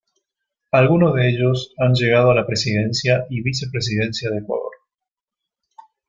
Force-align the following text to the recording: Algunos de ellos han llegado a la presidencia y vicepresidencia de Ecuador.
Algunos 0.71 1.13
de 1.13 1.29
ellos 1.29 1.75
han 1.77 1.93
llegado 1.93 2.31
a 2.31 2.33
la 2.33 2.47
presidencia 2.47 3.27
y 3.29 3.43
vicepresidencia 3.43 4.31
de 4.31 4.39
Ecuador. 4.39 4.71